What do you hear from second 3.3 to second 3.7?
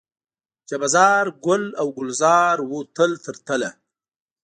تله